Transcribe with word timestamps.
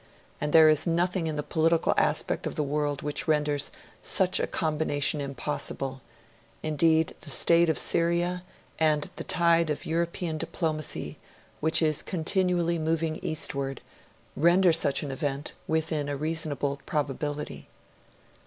And, 0.41 0.51
there 0.51 0.67
is 0.67 0.87
nothing 0.87 1.27
in 1.27 1.35
the 1.35 1.43
political 1.43 1.93
aspect 1.95 2.47
of 2.47 2.55
the 2.55 2.63
world 2.63 3.03
which 3.03 3.27
renders 3.27 3.69
such 4.01 4.39
a 4.39 4.47
combination 4.47 5.21
impossible; 5.21 6.01
indeed, 6.63 7.13
the 7.21 7.29
state 7.29 7.69
of 7.69 7.77
Syria, 7.77 8.41
and 8.79 9.11
the 9.17 9.23
tide 9.23 9.69
of 9.69 9.85
European 9.85 10.39
diplomacy, 10.39 11.19
which 11.59 11.83
'is 11.83 12.01
continually 12.01 12.79
moving 12.79 13.17
eastward, 13.21 13.79
render 14.35 14.73
such 14.73 15.03
an 15.03 15.11
event 15.11 15.53
within 15.67 16.09
a 16.09 16.17
reasonable 16.17 16.81
probability.' 16.87 17.67